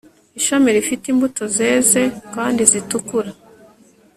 [0.39, 2.01] Ishami rifite imbuto zeze
[2.33, 3.29] kandi zitukura